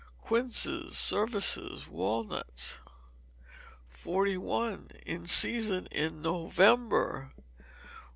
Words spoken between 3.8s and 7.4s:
41. In Season in November.